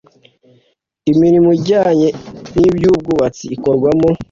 imirimo 1.11 1.49
ijyanye 1.57 2.07
n 2.53 2.55
iby 2.67 2.83
ubwubatsi 2.91 3.45
ikorwamo 3.55 4.07